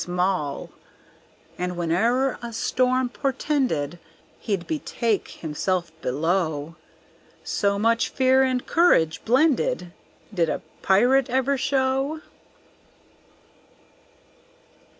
[1.59, 3.99] And whene'er a storm portended
[4.39, 6.75] He'd betake himself below.
[7.43, 9.91] So much fear and courage blended
[10.33, 12.19] Did a pirate ever show?